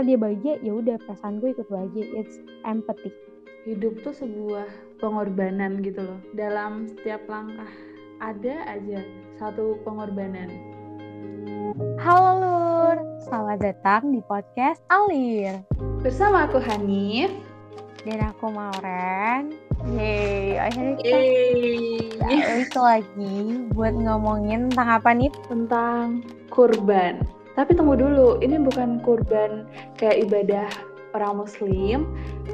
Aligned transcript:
dia 0.00 0.16
bahagia 0.16 0.56
ya 0.64 0.72
udah 0.72 0.96
perasaan 1.04 1.44
gue 1.44 1.52
ikut 1.52 1.68
bahagia. 1.68 2.04
It's 2.16 2.40
empathy. 2.64 3.12
Hidup 3.68 4.00
tuh 4.00 4.16
sebuah 4.16 4.64
pengorbanan 4.96 5.84
gitu 5.84 6.00
loh. 6.00 6.20
Dalam 6.32 6.88
setiap 6.88 7.20
langkah 7.28 7.68
ada 8.20 8.64
aja 8.68 9.04
satu 9.36 9.76
pengorbanan. 9.84 10.48
Halo 12.00 12.32
lur 12.40 12.96
selamat 13.28 13.58
datang 13.60 14.16
di 14.16 14.20
podcast 14.24 14.80
Alir. 14.88 15.60
Bersama 16.00 16.48
aku 16.48 16.56
Hanif. 16.60 17.28
Dan 18.00 18.24
aku 18.24 18.48
Mauren. 18.48 19.52
Yeay, 19.92 20.56
akhirnya 20.56 20.96
kita 21.04 21.20
Yeay. 22.32 22.64
lagi 22.72 23.36
buat 23.76 23.92
ngomongin 23.92 24.72
tentang 24.72 24.88
apa 24.96 25.12
nih? 25.12 25.28
Tentang 25.48 26.24
kurban. 26.48 27.39
Tapi 27.58 27.74
tunggu 27.74 27.98
dulu, 27.98 28.38
ini 28.40 28.56
bukan 28.62 29.02
kurban 29.02 29.66
kayak 29.98 30.30
ibadah 30.30 30.70
orang 31.14 31.42
muslim, 31.42 32.06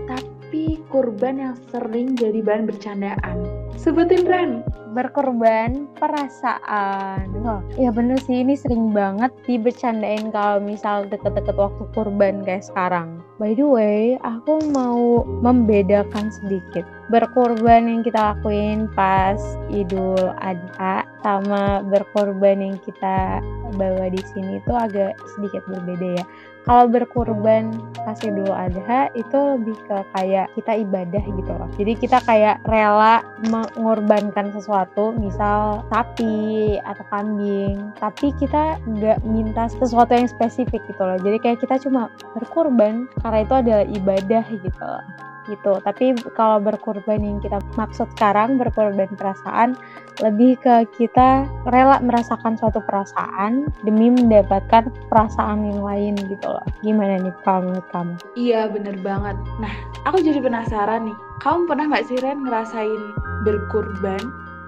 tapi 0.08 0.80
kurban 0.88 1.36
yang 1.36 1.56
sering 1.68 2.16
jadi 2.16 2.40
bahan 2.40 2.64
bercandaan. 2.64 3.36
Sebutin 3.76 4.24
Ren. 4.24 4.64
Berkorban 4.96 5.92
perasaan. 6.00 7.28
Wah, 7.44 7.60
ya 7.76 7.92
bener 7.92 8.16
sih 8.24 8.40
ini 8.40 8.56
sering 8.56 8.96
banget 8.96 9.28
dibercandain 9.44 10.32
kalau 10.32 10.56
misal 10.64 11.04
deket-deket 11.04 11.52
waktu 11.52 11.84
kurban 11.92 12.40
kayak 12.48 12.64
sekarang. 12.64 13.20
By 13.36 13.52
the 13.52 13.68
way, 13.68 14.16
aku 14.24 14.64
mau 14.72 15.20
membedakan 15.44 16.32
sedikit. 16.32 16.88
Berkorban 17.06 17.86
yang 17.86 18.02
kita 18.02 18.34
lakuin 18.34 18.90
pas 18.90 19.38
Idul 19.70 20.34
Adha 20.42 21.06
sama 21.22 21.82
berkorban 21.86 22.58
yang 22.58 22.76
kita 22.82 23.38
bawa 23.78 24.10
di 24.10 24.22
sini 24.34 24.58
itu 24.58 24.72
agak 24.74 25.14
sedikit 25.34 25.62
berbeda 25.70 26.22
ya 26.22 26.24
kalau 26.66 26.90
berkurban 26.90 27.78
pas 27.94 28.18
Idul 28.26 28.50
Adha 28.50 29.06
itu 29.14 29.38
lebih 29.38 29.78
ke 29.86 30.02
kayak 30.18 30.50
kita 30.58 30.82
ibadah 30.82 31.22
gitu 31.22 31.52
loh. 31.54 31.70
Jadi 31.78 31.92
kita 31.94 32.18
kayak 32.26 32.58
rela 32.66 33.22
mengorbankan 33.46 34.50
sesuatu, 34.50 35.14
misal 35.14 35.86
sapi 35.94 36.74
atau 36.82 37.06
kambing, 37.14 37.94
tapi 38.02 38.34
kita 38.34 38.82
nggak 38.82 39.22
minta 39.22 39.70
sesuatu 39.70 40.10
yang 40.10 40.26
spesifik 40.26 40.82
gitu 40.90 41.02
loh. 41.06 41.22
Jadi 41.22 41.38
kayak 41.38 41.62
kita 41.62 41.78
cuma 41.78 42.10
berkurban 42.34 43.06
karena 43.22 43.38
itu 43.46 43.54
adalah 43.54 43.86
ibadah 43.86 44.44
gitu 44.50 44.82
loh 44.82 45.25
gitu. 45.50 45.78
Tapi 45.82 46.14
kalau 46.34 46.58
berkorban 46.62 47.22
yang 47.22 47.38
kita 47.42 47.62
maksud 47.78 48.06
sekarang 48.18 48.58
berkorban 48.58 49.10
perasaan 49.14 49.78
lebih 50.24 50.56
ke 50.60 50.88
kita 50.96 51.44
rela 51.68 52.00
merasakan 52.00 52.56
suatu 52.56 52.80
perasaan 52.80 53.68
demi 53.84 54.08
mendapatkan 54.08 54.88
perasaan 55.12 55.66
yang 55.68 55.80
lain 55.84 56.14
gitu 56.28 56.46
loh. 56.46 56.64
Gimana 56.80 57.20
nih 57.20 57.34
menurut 57.46 57.88
kamu? 57.92 58.14
Iya 58.36 58.68
bener 58.72 58.96
banget. 59.04 59.36
Nah 59.60 59.72
aku 60.08 60.24
jadi 60.24 60.40
penasaran 60.40 61.08
nih. 61.08 61.16
Kamu 61.44 61.68
pernah 61.68 61.92
nggak 61.92 62.06
sih 62.08 62.16
Ren 62.20 62.48
ngerasain 62.48 63.02
berkorban 63.44 64.20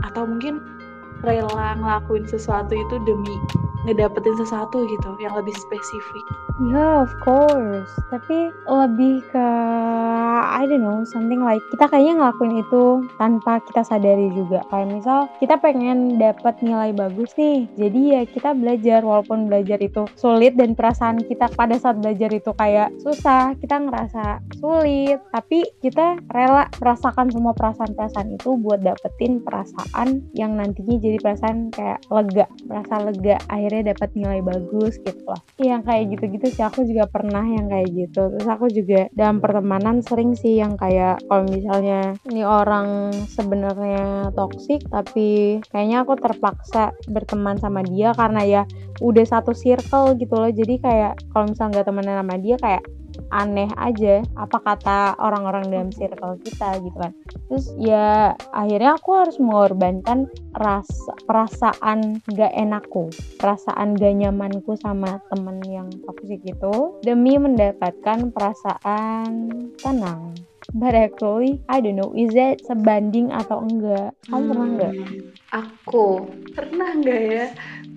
atau 0.05 0.29
mungkin 0.29 0.78
rela 1.25 1.75
ngelakuin 1.79 2.25
sesuatu 2.29 2.75
itu 2.75 2.97
demi 3.07 3.37
ngedapetin 3.89 4.37
sesuatu 4.37 4.85
gitu 4.85 5.11
yang 5.23 5.33
lebih 5.33 5.57
spesifik. 5.57 6.25
Yeah, 6.59 7.07
of 7.07 7.13
course. 7.23 7.89
Tapi 8.11 8.51
lebih 8.67 9.23
ke 9.31 9.49
I 10.59 10.67
don't 10.69 10.83
know, 10.83 11.07
something 11.09 11.41
like 11.41 11.63
kita 11.71 11.87
kayaknya 11.87 12.19
ngelakuin 12.19 12.61
itu 12.61 13.07
tanpa 13.17 13.63
kita 13.65 13.87
sadari 13.87 14.29
juga. 14.35 14.67
Kayak 14.69 14.89
misal 14.93 15.21
kita 15.39 15.55
pengen 15.63 16.19
dapat 16.19 16.59
nilai 16.61 16.91
bagus 16.93 17.33
nih. 17.39 17.71
Jadi 17.79 18.01
ya 18.13 18.23
kita 18.27 18.53
belajar 18.59 19.07
walaupun 19.07 19.49
belajar 19.49 19.81
itu 19.81 20.05
sulit 20.19 20.59
dan 20.59 20.77
perasaan 20.77 21.23
kita 21.25 21.49
pada 21.57 21.79
saat 21.79 22.03
belajar 22.03 22.29
itu 22.35 22.51
kayak 22.59 22.93
susah, 23.01 23.55
kita 23.63 23.79
ngerasa 23.79 24.43
sulit, 24.61 25.23
tapi 25.33 25.65
kita 25.81 26.19
rela 26.35 26.67
merasakan 26.83 27.31
semua 27.31 27.55
perasaan-perasaan 27.55 28.35
itu 28.35 28.59
buat 28.59 28.83
dapetin 28.83 29.41
perasaan 29.47 30.27
yang 30.35 30.59
nantinya 30.59 30.99
jadi 30.99 31.08
perasaan 31.23 31.71
kayak 31.71 32.03
lega, 32.11 32.47
merasa 32.67 32.95
lega, 32.99 33.37
akhirnya 33.47 33.95
dapat 33.95 34.11
nilai 34.19 34.41
bagus 34.43 34.99
gitu 35.01 35.23
lah. 35.23 35.41
Yang 35.63 35.83
kayak 35.87 36.05
gitu-gitu 36.19 36.47
sih 36.51 36.65
aku 36.67 36.83
juga 36.83 37.07
pernah 37.07 37.47
yang 37.47 37.71
kayak 37.71 37.89
gitu. 37.95 38.23
Terus 38.35 38.49
aku 38.51 38.67
juga 38.75 39.07
dalam 39.15 39.39
pertemanan 39.39 40.03
sering 40.03 40.35
sih 40.35 40.49
sih 40.49 40.57
yang 40.57 40.81
kayak 40.81 41.21
kalau 41.29 41.45
misalnya 41.45 42.17
ini 42.33 42.41
orang 42.41 43.13
sebenarnya 43.29 44.33
toksik 44.33 44.81
tapi 44.89 45.61
kayaknya 45.69 46.09
aku 46.09 46.17
terpaksa 46.17 46.97
berteman 47.05 47.61
sama 47.61 47.85
dia 47.85 48.17
karena 48.17 48.41
ya 48.49 48.63
udah 49.05 49.29
satu 49.29 49.53
circle 49.53 50.17
gitu 50.17 50.33
loh 50.33 50.49
jadi 50.49 50.75
kayak 50.81 51.13
kalau 51.37 51.53
misalnya 51.53 51.71
nggak 51.77 51.87
temenan 51.93 52.17
sama 52.25 52.35
dia 52.41 52.57
kayak 52.57 52.83
aneh 53.31 53.69
aja 53.77 54.25
apa 54.37 54.59
kata 54.61 55.17
orang-orang 55.21 55.69
dalam 55.69 55.91
circle 55.93 56.41
kita 56.43 56.81
gitu 56.83 56.97
kan. 56.97 57.13
Terus 57.49 57.67
ya 57.81 58.37
akhirnya 58.53 58.97
aku 59.01 59.11
harus 59.17 59.37
mengorbankan 59.41 60.29
rasa 60.59 61.15
perasaan 61.25 62.19
gak 62.35 62.51
enakku 62.57 63.13
perasaan 63.39 63.95
gak 63.95 64.15
nyamanku 64.19 64.75
sama 64.81 65.23
temen 65.31 65.63
yang 65.69 65.89
toksik 66.05 66.43
gitu 66.43 66.99
demi 67.07 67.39
mendapatkan 67.39 68.35
perasaan 68.35 69.31
tenang 69.79 70.35
but 70.77 70.93
actually 70.93 71.61
I 71.69 71.81
don't 71.81 71.97
know 71.97 72.13
is 72.13 72.33
that 72.37 72.61
sebanding 72.65 73.33
atau 73.33 73.65
enggak? 73.65 74.13
Kamu 74.29 74.41
hmm, 74.41 74.49
pernah 74.49 74.67
enggak? 74.69 74.93
Aku 75.53 76.07
pernah 76.53 76.89
enggak 76.93 77.23
ya? 77.25 77.47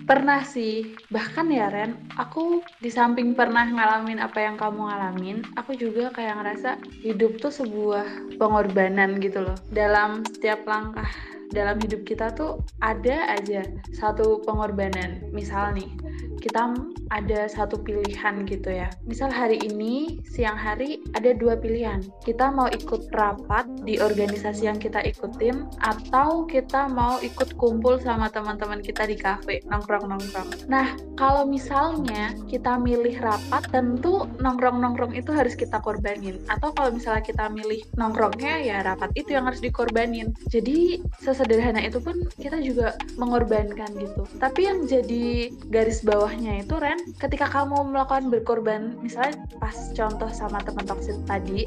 Pernah 0.02 0.40
sih. 0.42 0.96
Bahkan 1.12 1.46
ya 1.52 1.68
Ren 1.68 1.94
aku 2.16 2.64
di 2.80 2.88
samping 2.88 3.36
pernah 3.36 3.68
ngalamin 3.68 4.18
apa 4.18 4.40
yang 4.40 4.56
kamu 4.56 4.88
ngalamin 4.88 5.38
aku 5.54 5.76
juga 5.76 6.10
kayak 6.10 6.40
ngerasa 6.40 6.80
hidup 7.04 7.38
tuh 7.38 7.52
sebuah 7.52 8.36
pengorbanan 8.40 9.20
gitu 9.20 9.44
loh. 9.44 9.56
Dalam 9.68 10.24
setiap 10.32 10.64
langkah 10.64 11.08
dalam 11.52 11.76
hidup 11.84 12.08
kita 12.08 12.32
tuh 12.32 12.64
ada 12.80 13.28
aja 13.28 13.62
satu 13.92 14.40
pengorbanan. 14.48 15.20
Misal 15.30 15.76
nih 15.76 15.92
kita 16.40 16.72
ada 17.12 17.44
satu 17.46 17.76
pilihan 17.78 18.48
gitu 18.48 18.72
ya. 18.72 18.88
Misal 19.04 19.28
hari 19.28 19.60
ini 19.60 20.24
siang 20.24 20.56
hari 20.56 21.04
ada 21.12 21.36
dua 21.36 21.60
pilihan. 21.60 22.00
Kita 22.24 22.48
mau 22.48 22.66
ikut 22.72 23.12
rapat 23.12 23.68
di 23.84 24.00
organisasi 24.00 24.66
yang 24.66 24.80
kita 24.80 25.04
ikutin 25.04 25.68
atau 25.84 26.48
kita 26.48 26.88
mau 26.88 27.20
ikut 27.20 27.54
kumpul 27.60 28.00
sama 28.00 28.32
teman-teman 28.32 28.80
kita 28.80 29.04
di 29.04 29.20
kafe 29.20 29.60
nongkrong-nongkrong. 29.68 30.66
Nah, 30.72 30.96
kalau 31.20 31.44
misalnya 31.44 32.32
kita 32.48 32.80
milih 32.80 33.20
rapat 33.20 33.68
tentu 33.68 34.26
nongkrong-nongkrong 34.40 35.12
itu 35.12 35.30
harus 35.30 35.52
kita 35.52 35.78
korbanin. 35.84 36.40
Atau 36.48 36.72
kalau 36.72 36.96
misalnya 36.96 37.22
kita 37.22 37.52
milih 37.52 37.84
nongkrongnya 38.00 38.64
ya 38.64 38.80
rapat 38.82 39.12
itu 39.14 39.36
yang 39.36 39.44
harus 39.44 39.60
dikorbanin. 39.60 40.32
Jadi 40.48 41.04
sesederhana 41.20 41.84
itu 41.84 42.00
pun 42.00 42.24
kita 42.40 42.58
juga 42.64 42.96
mengorbankan 43.20 43.92
gitu. 44.00 44.24
Tapi 44.40 44.60
yang 44.64 44.88
jadi 44.88 45.52
garis 45.68 46.00
bawah 46.00 46.22
bawahnya 46.22 46.62
itu 46.62 46.74
Ren 46.78 47.01
ketika 47.18 47.46
kamu 47.50 47.92
melakukan 47.92 48.30
berkorban 48.30 48.96
misalnya 49.02 49.38
pas 49.58 49.74
contoh 49.94 50.30
sama 50.30 50.58
teman 50.62 50.86
toksik 50.86 51.18
tadi 51.26 51.66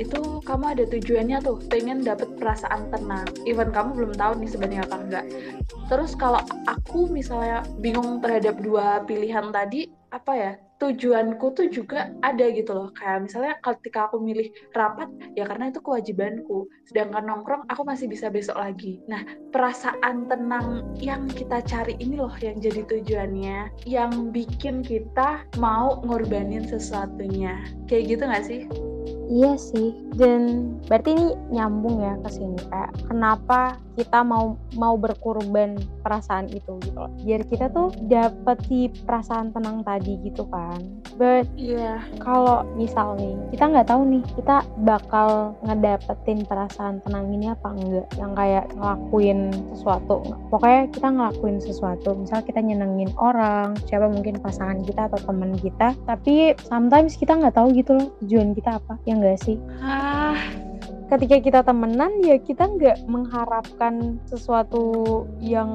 itu 0.00 0.20
kamu 0.42 0.78
ada 0.78 0.84
tujuannya 0.88 1.38
tuh 1.44 1.60
pengen 1.68 2.00
dapet 2.00 2.28
perasaan 2.40 2.88
tenang. 2.88 3.28
Even 3.44 3.68
kamu 3.70 3.92
belum 3.92 4.12
tahu 4.16 4.32
nih 4.40 4.50
sebenarnya 4.50 4.82
apa 4.88 4.96
enggak. 4.98 5.26
Terus 5.92 6.16
kalau 6.16 6.40
aku 6.64 7.12
misalnya 7.12 7.66
bingung 7.78 8.24
terhadap 8.24 8.56
dua 8.60 9.04
pilihan 9.04 9.52
tadi 9.52 9.92
apa 10.12 10.32
ya 10.36 10.52
tujuanku 10.82 11.46
tuh 11.54 11.70
juga 11.70 12.10
ada 12.26 12.50
gitu 12.50 12.74
loh. 12.74 12.90
Kayak 12.98 13.30
misalnya 13.30 13.54
ketika 13.62 14.10
aku 14.10 14.18
milih 14.18 14.50
rapat 14.74 15.06
ya 15.38 15.46
karena 15.46 15.70
itu 15.70 15.78
kewajibanku. 15.78 16.66
Sedangkan 16.90 17.22
nongkrong 17.30 17.70
aku 17.70 17.86
masih 17.86 18.10
bisa 18.10 18.26
besok 18.26 18.58
lagi. 18.58 18.98
Nah 19.06 19.22
perasaan 19.54 20.26
tenang 20.26 20.98
yang 20.98 21.30
kita 21.30 21.62
cari 21.62 21.94
ini 22.02 22.18
loh 22.18 22.34
yang 22.42 22.58
jadi 22.58 22.82
tujuannya 22.82 23.86
yang 23.86 24.34
bikin 24.34 24.82
kita 24.82 25.46
mau 25.62 26.02
ngorbanin 26.02 26.66
sesuatunya. 26.66 27.62
Kayak 27.86 28.18
gitu 28.18 28.22
gak 28.26 28.44
sih 28.44 28.66
Iya 29.32 29.56
sih, 29.56 29.96
dan 30.20 30.76
berarti 30.92 31.16
ini 31.16 31.32
nyambung 31.56 32.04
ya 32.04 32.20
ke 32.20 32.28
sini 32.36 32.60
kayak 32.68 32.92
kenapa 33.08 33.80
kita 33.96 34.24
mau 34.24 34.56
mau 34.76 34.96
berkorban 34.96 35.76
perasaan 36.00 36.48
itu 36.48 36.80
gitu 36.84 36.96
loh. 36.96 37.12
Biar 37.24 37.44
kita 37.48 37.68
tuh 37.72 37.92
dapet 38.08 38.60
si 38.68 38.88
perasaan 39.04 39.52
tenang 39.52 39.84
tadi 39.84 40.16
gitu 40.24 40.48
kan. 40.48 40.80
But 41.16 41.48
iya, 41.56 41.96
yeah. 41.96 42.20
kalau 42.20 42.64
misal 42.76 43.16
nih 43.20 43.36
kita 43.52 43.68
nggak 43.68 43.88
tahu 43.92 44.02
nih 44.08 44.22
kita 44.36 44.64
bakal 44.84 45.56
ngedapetin 45.64 46.44
perasaan 46.48 47.04
tenang 47.04 47.28
ini 47.32 47.52
apa 47.52 47.68
enggak 47.72 48.08
yang 48.16 48.32
kayak 48.32 48.64
ngelakuin 48.76 49.52
sesuatu. 49.76 50.24
Pokoknya 50.48 50.88
kita 50.92 51.08
ngelakuin 51.12 51.58
sesuatu, 51.60 52.16
misal 52.16 52.40
kita 52.44 52.60
nyenengin 52.64 53.12
orang, 53.20 53.76
siapa 53.88 54.08
mungkin 54.08 54.40
pasangan 54.40 54.80
kita 54.84 55.08
atau 55.12 55.20
teman 55.24 55.52
kita, 55.60 55.92
tapi 56.08 56.56
sometimes 56.64 57.16
kita 57.16 57.36
nggak 57.36 57.56
tahu 57.56 57.72
gitu 57.76 57.96
loh 57.96 58.08
tujuan 58.24 58.56
kita 58.56 58.80
apa. 58.80 58.96
Yang 59.04 59.18
enggak 59.22 59.38
sih? 59.46 59.56
Ah, 59.78 60.34
ketika 61.14 61.38
kita 61.38 61.60
temenan 61.62 62.18
ya 62.26 62.42
kita 62.42 62.66
nggak 62.66 63.06
mengharapkan 63.06 64.18
sesuatu 64.26 65.22
yang 65.38 65.70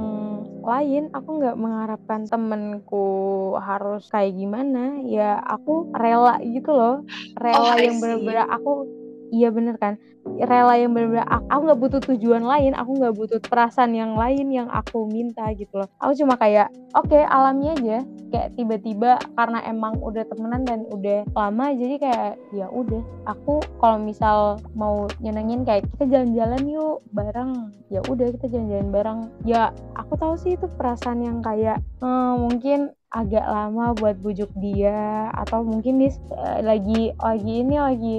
lain. 0.67 1.07
Aku 1.15 1.39
nggak 1.39 1.55
mengharapkan 1.55 2.27
temenku 2.27 3.07
harus 3.55 4.11
kayak 4.11 4.35
gimana. 4.35 4.99
Ya 5.07 5.39
aku 5.39 5.87
rela 5.95 6.35
gitu 6.43 6.75
loh. 6.75 7.07
Rela 7.39 7.55
Oh, 7.55 7.79
yang 7.79 8.03
bener-bener 8.03 8.43
aku 8.51 8.83
iya 9.31 9.49
bener 9.51 9.75
kan? 9.77 9.99
Rela 10.27 10.75
yang 10.75 10.91
bener-bener 10.91 11.23
aku 11.23 11.61
nggak 11.71 11.79
butuh 11.79 12.01
tujuan 12.13 12.43
lain 12.43 12.75
aku 12.75 12.99
nggak 12.99 13.15
butuh 13.15 13.39
perasaan 13.39 13.95
yang 13.95 14.13
lain 14.19 14.51
yang 14.51 14.67
aku 14.67 15.07
minta 15.07 15.47
gitu 15.55 15.79
loh. 15.83 15.89
Aku 16.03 16.13
cuma 16.19 16.35
kayak 16.35 16.71
oke 16.91 17.15
alami 17.15 17.71
aja. 17.71 18.03
Kayak 18.27 18.59
tiba-tiba 18.59 19.11
karena 19.39 19.63
emang 19.63 20.03
udah 20.03 20.27
temenan 20.27 20.67
dan 20.67 20.83
udah 20.91 21.23
lama 21.31 21.71
jadi 21.71 21.95
kayak 21.95 22.31
ya 22.51 22.67
udah 22.67 22.99
aku 23.23 23.63
kalau 23.79 24.03
misal 24.03 24.59
mau 24.75 25.07
nyenengin 25.23 25.63
kayak 25.63 25.87
kita 25.95 26.11
jalan-jalan 26.11 26.63
yuk 26.67 26.99
bareng. 27.15 27.71
Ya 27.87 28.03
udah 28.03 28.27
kita 28.35 28.51
jalan-jalan 28.51 28.89
bareng. 28.91 29.19
Ya 29.47 29.71
aku 29.95 30.19
tahu 30.19 30.35
sih 30.35 30.59
itu 30.59 30.67
perasaan 30.75 31.23
yang 31.23 31.39
kayak 31.39 31.79
eh, 32.03 32.33
mungkin 32.35 32.96
agak 33.15 33.45
lama 33.47 33.95
buat 33.95 34.19
bujuk 34.19 34.51
dia 34.59 35.31
atau 35.31 35.63
mungkin 35.63 36.03
dia 36.03 36.11
eh, 36.11 36.59
lagi 36.63 37.15
lagi 37.17 37.53
ini 37.63 37.75
lagi 37.79 38.17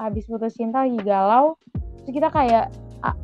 habis 0.00 0.24
putus 0.24 0.56
cinta 0.56 0.88
lagi 0.88 0.96
galau 1.04 1.60
terus 2.04 2.12
kita 2.16 2.28
kayak 2.32 2.72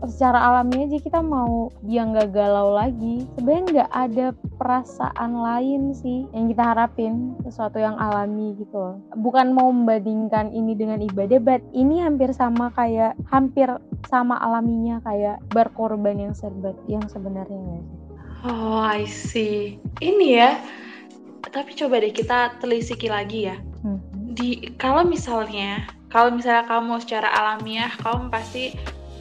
secara 0.07 0.39
alami 0.53 0.87
aja 0.87 0.99
kita 1.01 1.21
mau 1.25 1.73
dia 1.83 2.05
nggak 2.05 2.31
galau 2.31 2.77
lagi 2.77 3.25
sebenarnya 3.35 3.65
nggak 3.73 3.93
ada 3.93 4.27
perasaan 4.61 5.33
lain 5.33 5.97
sih 5.97 6.29
yang 6.37 6.53
kita 6.53 6.63
harapin 6.63 7.35
sesuatu 7.43 7.81
yang 7.81 7.97
alami 7.99 8.55
gitu 8.61 8.77
loh 8.77 8.97
bukan 9.19 9.57
mau 9.57 9.73
membandingkan 9.73 10.53
ini 10.53 10.77
dengan 10.77 11.03
ibadah 11.03 11.41
but 11.41 11.63
ini 11.73 12.05
hampir 12.05 12.31
sama 12.37 12.71
kayak 12.77 13.17
hampir 13.33 13.67
sama 14.07 14.39
alaminya 14.39 15.01
kayak 15.03 15.41
berkorban 15.51 16.21
yang 16.21 16.35
serba 16.37 16.77
yang 16.87 17.03
sebenarnya 17.09 17.83
Oh, 18.43 18.83
I 18.83 19.07
see. 19.07 19.79
Ini 20.03 20.27
ya. 20.35 20.59
Tapi 21.53 21.71
coba 21.77 22.01
deh 22.01 22.11
kita 22.11 22.57
telisiki 22.59 23.13
lagi 23.13 23.53
ya. 23.53 23.57
Hmm. 23.85 24.01
Di 24.33 24.73
kalau 24.81 25.05
misalnya, 25.05 25.85
kalau 26.09 26.33
misalnya 26.33 26.65
kamu 26.65 26.99
secara 27.05 27.29
alamiah, 27.29 27.93
kamu 28.01 28.33
pasti 28.33 28.73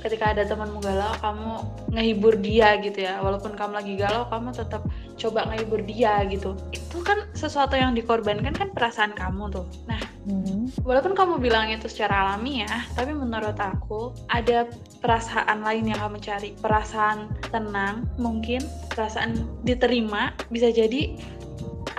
ketika 0.02 0.34
ada 0.34 0.48
temanmu 0.48 0.82
galau, 0.82 1.14
kamu 1.22 1.52
ngehibur 1.94 2.34
dia 2.42 2.80
gitu 2.82 3.06
ya. 3.06 3.22
Walaupun 3.22 3.54
kamu 3.54 3.74
lagi 3.84 3.94
galau, 4.00 4.26
kamu 4.32 4.50
tetap 4.56 4.82
coba 5.20 5.46
ngehibur 5.52 5.86
dia 5.86 6.26
gitu. 6.26 6.58
Itu 6.74 7.06
kan 7.06 7.30
sesuatu 7.38 7.78
yang 7.78 7.94
dikorbankan 7.94 8.56
kan 8.58 8.74
perasaan 8.74 9.14
kamu 9.14 9.54
tuh. 9.54 9.68
Nah, 9.86 10.02
Hmm. 10.22 10.70
walaupun 10.86 11.18
kamu 11.18 11.42
bilang 11.42 11.66
itu 11.74 11.90
secara 11.90 12.30
alami 12.30 12.62
ya, 12.62 12.86
tapi 12.94 13.10
menurut 13.10 13.58
aku 13.58 14.14
ada 14.30 14.70
perasaan 15.02 15.66
lain 15.66 15.90
yang 15.90 15.98
kamu 15.98 16.22
cari. 16.22 16.54
Perasaan 16.62 17.34
tenang, 17.50 18.06
mungkin 18.22 18.62
perasaan 18.94 19.34
diterima, 19.66 20.30
bisa 20.54 20.70
jadi 20.70 21.18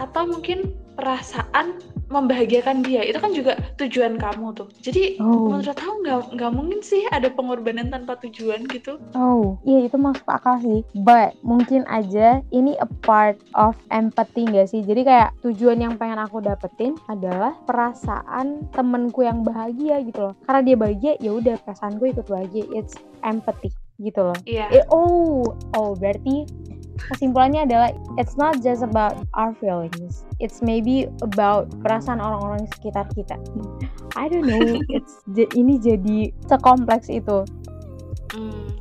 atau 0.02 0.26
mungkin 0.26 0.75
perasaan 0.99 1.78
membahagiakan 2.12 2.84
dia. 2.84 3.00
Itu 3.08 3.19
kan 3.25 3.32
juga 3.32 3.56
tujuan 3.81 4.20
kamu 4.20 4.52
tuh. 4.52 4.69
Jadi 4.84 5.16
Oh. 5.16 5.49
menurut 5.49 5.72
aku 5.72 6.04
nggak 6.04 6.19
nggak 6.37 6.52
mungkin 6.52 6.81
sih 6.84 7.08
ada 7.08 7.32
pengorbanan 7.32 7.88
tanpa 7.88 8.20
tujuan 8.20 8.69
gitu. 8.69 9.00
Oh, 9.16 9.56
iya 9.64 9.88
itu 9.88 9.96
masuk 9.96 10.28
akal 10.28 10.60
sih. 10.60 10.84
But 10.93 11.40
mungkin 11.40 11.88
aja 11.88 12.44
ini 12.52 12.76
a 12.76 12.88
part 13.00 13.40
of 13.56 13.81
empathy 13.88 14.44
gak 14.44 14.69
sih? 14.69 14.84
Jadi 14.84 15.08
kayak 15.08 15.32
tujuan 15.40 15.81
yang 15.81 15.96
pengen 15.96 16.20
aku 16.20 16.44
dapetin 16.44 17.00
adalah 17.08 17.56
perasaan 17.64 18.69
temenku 18.76 19.25
yang 19.25 19.40
bahagia 19.40 20.05
gitu 20.05 20.28
loh. 20.31 20.34
Karena 20.44 20.60
dia 20.60 20.76
bahagia, 20.76 21.12
ya 21.16 21.32
udah 21.32 21.56
perasaanku 21.64 22.12
ikut 22.12 22.28
bahagia. 22.28 22.69
It's 22.76 22.93
empathy 23.25 23.72
gitu 24.02 24.20
loh. 24.20 24.38
Iya. 24.44 24.66
Eh, 24.69 24.84
oh, 24.90 25.46
oh 25.78 25.90
berarti 25.96 26.44
kesimpulannya 27.10 27.66
adalah 27.66 27.90
it's 28.20 28.38
not 28.38 28.62
just 28.62 28.87
about 28.87 29.19
our 29.34 29.56
feelings. 29.58 30.22
It's 30.38 30.62
maybe 30.62 31.10
about 31.25 31.72
perasaan 31.82 32.22
orang-orang 32.22 32.69
sekitar 32.78 33.10
kita. 33.16 33.40
I 34.14 34.31
don't 34.31 34.46
know. 34.46 34.60
It's 34.96 35.25
ini 35.56 35.82
jadi 35.82 36.31
sekompleks 36.46 37.10
itu 37.10 37.43
Hmm. 38.32 38.72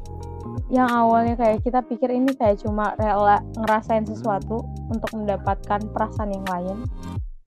yang 0.72 0.88
awalnya 0.88 1.36
kayak 1.36 1.60
kita 1.68 1.84
pikir 1.84 2.08
ini 2.08 2.32
kayak 2.40 2.64
cuma 2.64 2.96
rela 2.96 3.44
ngerasain 3.60 4.08
sesuatu 4.08 4.64
untuk 4.88 5.12
mendapatkan 5.12 5.84
perasaan 5.92 6.32
yang 6.32 6.48
lain 6.48 6.78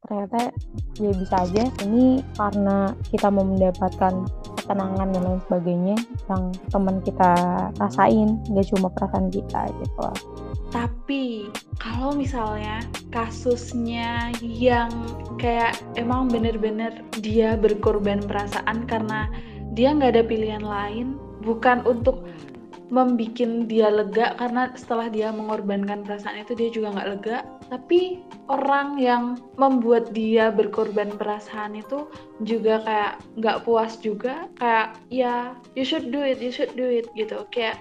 ternyata 0.05 0.53
ya 1.01 1.11
bisa 1.17 1.49
aja 1.49 1.65
ini 1.89 2.21
karena 2.37 2.93
kita 3.09 3.33
mau 3.33 3.49
mendapatkan 3.49 4.29
ketenangan 4.61 5.09
dan 5.17 5.23
lain 5.25 5.41
sebagainya 5.49 5.97
yang 6.29 6.53
teman 6.69 7.01
kita 7.01 7.33
rasain 7.81 8.37
gak 8.53 8.69
cuma 8.69 8.93
perasaan 8.93 9.33
kita 9.33 9.73
gitu 9.81 9.99
loh. 10.05 10.19
Tapi 10.75 11.47
kalau 11.79 12.19
misalnya 12.19 12.83
kasusnya 13.15 14.35
yang 14.43 14.91
kayak 15.39 15.79
emang 15.95 16.27
bener-bener 16.27 17.07
dia 17.23 17.55
berkorban 17.55 18.19
perasaan 18.27 18.83
karena 18.91 19.31
dia 19.79 19.95
nggak 19.95 20.19
ada 20.19 20.25
pilihan 20.27 20.67
lain, 20.67 21.15
bukan 21.47 21.87
untuk 21.87 22.27
membikin 22.91 23.71
dia 23.71 23.91
lega 23.91 24.35
karena 24.39 24.71
setelah 24.75 25.07
dia 25.11 25.31
mengorbankan 25.31 26.03
perasaan 26.03 26.43
itu 26.43 26.59
dia 26.59 26.69
juga 26.75 26.95
nggak 26.95 27.11
lega, 27.11 27.39
tapi 27.71 28.23
orang 28.51 28.99
yang 28.99 29.39
membuat 29.59 30.11
dia 30.11 30.51
berkorban 30.51 31.15
perasaan 31.15 31.79
itu 31.79 32.07
juga 32.43 32.83
kayak 32.83 33.13
nggak 33.39 33.63
puas 33.63 33.99
juga, 34.03 34.51
kayak 34.59 34.99
ya 35.11 35.55
you 35.79 35.87
should 35.87 36.11
do 36.11 36.23
it, 36.23 36.43
you 36.43 36.51
should 36.51 36.71
do 36.75 36.87
it 36.87 37.07
gitu, 37.15 37.47
kayak 37.51 37.79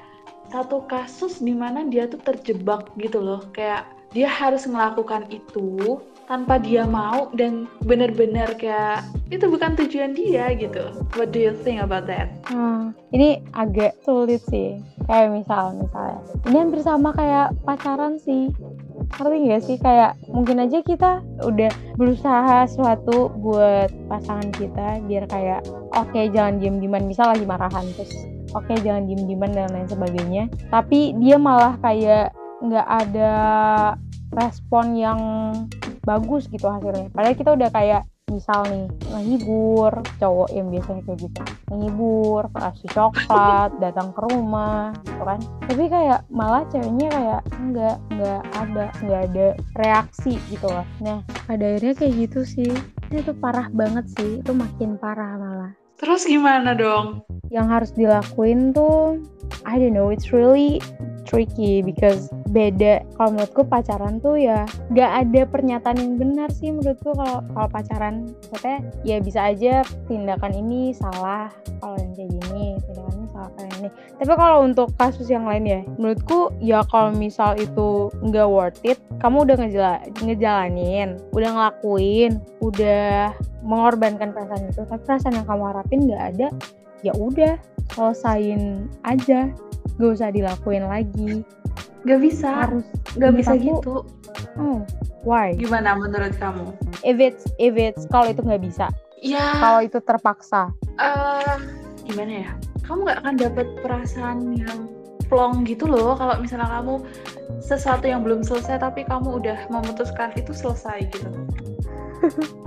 satu 0.54 0.86
kasus 0.86 1.42
di 1.42 1.58
mana 1.58 1.82
dia 1.90 2.06
tuh 2.06 2.22
terjebak 2.22 2.94
gitu 3.02 3.18
loh 3.18 3.42
kayak 3.58 3.90
dia 4.14 4.30
harus 4.30 4.70
melakukan 4.70 5.26
itu 5.34 5.98
tanpa 6.30 6.62
dia 6.62 6.86
mau 6.86 7.34
dan 7.34 7.66
bener-bener 7.82 8.54
kayak 8.62 9.02
itu 9.34 9.50
bukan 9.50 9.74
tujuan 9.74 10.14
dia 10.14 10.54
gitu 10.54 10.94
what 11.18 11.34
do 11.34 11.42
you 11.42 11.58
think 11.66 11.82
about 11.82 12.06
that 12.06 12.30
Hmm, 12.54 12.94
ini 13.16 13.42
agak 13.56 13.98
sulit 14.04 14.44
sih. 14.52 14.78
Kayak 15.10 15.42
misal, 15.42 15.74
misalnya. 15.80 16.20
Ini 16.46 16.58
hampir 16.60 16.82
sama 16.84 17.10
kayak 17.16 17.56
pacaran 17.64 18.20
sih. 18.20 18.52
Ngerti 19.16 19.38
gak 19.48 19.64
sih? 19.64 19.78
Kayak 19.80 20.20
mungkin 20.28 20.60
aja 20.60 20.84
kita 20.84 21.24
udah 21.42 21.72
berusaha 21.96 22.68
sesuatu 22.68 23.32
buat 23.40 23.90
pasangan 24.12 24.52
kita 24.54 25.02
biar 25.08 25.26
kayak 25.32 25.64
oke 25.96 26.20
jangan 26.36 26.60
diem-dieman. 26.60 27.08
Misal 27.08 27.32
lagi 27.32 27.48
marahan 27.48 27.88
terus 27.96 28.33
oke 28.54 28.74
jangan 28.82 29.10
diem-dieman 29.10 29.52
dan 29.52 29.70
lain 29.74 29.90
sebagainya. 29.90 30.44
Tapi 30.70 31.18
dia 31.20 31.38
malah 31.38 31.78
kayak 31.82 32.34
nggak 32.64 32.88
ada 32.88 33.34
respon 34.34 34.96
yang 34.98 35.20
bagus 36.04 36.50
gitu 36.50 36.66
hasilnya. 36.68 37.12
Padahal 37.14 37.36
kita 37.38 37.52
udah 37.54 37.70
kayak 37.70 38.04
misal 38.32 38.66
nih 38.66 38.88
ngehibur 39.14 39.94
cowok 40.18 40.50
yang 40.56 40.68
biasanya 40.74 41.02
kayak 41.06 41.20
gitu. 41.28 41.42
Ngehibur 41.70 42.44
kasih 42.56 42.90
coklat 42.96 43.70
datang 43.78 44.10
ke 44.16 44.22
rumah 44.32 44.96
gitu 45.06 45.24
kan. 45.24 45.40
Tapi 45.70 45.84
kayak 45.92 46.20
malah 46.34 46.64
ceweknya 46.72 47.08
kayak 47.12 47.42
enggak 47.60 47.98
enggak 48.10 48.42
ada 48.58 48.86
enggak 49.04 49.22
ada 49.30 49.48
reaksi 49.78 50.34
gitu 50.50 50.68
loh. 50.72 50.88
Nah 51.04 51.22
pada 51.46 51.66
akhirnya 51.78 51.94
kayak 52.00 52.14
gitu 52.28 52.42
sih. 52.48 52.72
Itu 53.14 53.36
parah 53.38 53.70
banget 53.70 54.10
sih. 54.18 54.42
Itu 54.42 54.58
makin 54.58 54.98
parah 54.98 55.38
malah 55.38 55.83
terus 56.04 56.28
gimana 56.28 56.76
dong? 56.76 57.24
Yang 57.48 57.68
harus 57.72 57.92
dilakuin 57.96 58.76
tuh 58.76 59.24
I 59.64 59.80
don't 59.80 59.96
know 59.96 60.12
it's 60.12 60.36
really 60.36 60.84
tricky 61.24 61.80
because 61.80 62.28
beda. 62.52 63.08
Kalau 63.16 63.30
menurutku 63.34 63.64
pacaran 63.66 64.20
tuh 64.20 64.36
ya 64.36 64.68
gak 64.92 65.26
ada 65.26 65.48
pernyataan 65.48 65.98
yang 65.98 66.14
benar 66.20 66.52
sih 66.52 66.70
menurutku. 66.76 67.16
Kalau 67.16 67.70
pacaran 67.72 68.30
maksudnya 68.52 68.84
ya 69.08 69.18
bisa 69.24 69.40
aja 69.50 69.82
tindakan 70.12 70.54
ini 70.54 70.92
salah 70.92 71.48
kalau 71.80 71.96
yang 71.98 72.12
kayak 72.14 72.30
gini 72.30 72.78
tindakan 73.52 73.68
ini 73.68 73.74
salah 73.74 73.74
kayak 73.74 73.74
ini 73.80 73.90
tapi 74.20 74.34
kalau 74.40 74.58
untuk 74.64 74.88
kasus 74.96 75.28
yang 75.28 75.46
lain 75.46 75.66
ya 75.68 75.82
menurutku 76.00 76.40
ya 76.64 76.80
kalau 76.88 77.10
misal 77.12 77.52
itu 77.60 78.08
nggak 78.24 78.48
worth 78.48 78.80
it 78.88 79.00
kamu 79.20 79.44
udah 79.44 79.56
ngejala, 79.60 79.94
ngejalanin 80.24 81.10
udah 81.36 81.50
ngelakuin 81.52 82.32
udah 82.64 83.32
mengorbankan 83.64 84.32
perasaan 84.32 84.72
itu 84.72 84.82
tapi 84.88 85.02
perasaan 85.04 85.36
yang 85.40 85.48
kamu 85.48 85.64
harapin 85.72 86.00
nggak 86.08 86.24
ada 86.36 86.48
ya 87.04 87.12
udah 87.20 87.60
selesain 87.92 88.88
aja. 89.04 89.52
Gak 90.00 90.10
usah 90.18 90.34
dilakuin 90.34 90.90
lagi. 90.90 91.46
Gak 92.04 92.20
bisa, 92.20 92.68
harus 92.68 92.88
gak 93.16 93.32
bisa 93.38 93.54
aku- 93.54 93.64
gitu. 93.64 93.96
oh 94.60 94.80
why? 95.24 95.54
Gimana 95.56 95.96
menurut 95.96 96.34
kamu? 96.36 96.74
if 97.06 97.20
it's 97.20 97.46
if 97.60 97.76
it's 97.76 98.04
kalau 98.10 98.32
itu 98.32 98.42
nggak 98.44 98.64
bisa? 98.64 98.90
Ya, 99.24 99.56
kalau 99.60 99.80
itu 99.86 100.00
terpaksa? 100.04 100.72
Eh, 101.00 101.56
gimana 102.04 102.44
ya? 102.44 102.52
Kamu 102.84 103.08
gak 103.08 103.20
akan 103.24 103.36
dapet 103.40 103.68
perasaan 103.80 104.40
yang 104.56 104.92
plong 105.32 105.64
gitu 105.66 105.88
loh. 105.88 106.14
Kalau 106.20 106.36
misalnya 106.40 106.70
kamu 106.80 107.04
sesuatu 107.64 108.06
yang 108.06 108.22
belum 108.22 108.44
selesai 108.44 108.84
tapi 108.84 109.08
kamu 109.08 109.40
udah 109.40 109.58
memutuskan 109.72 110.36
itu 110.36 110.52
selesai 110.52 111.08
gitu. 111.10 111.30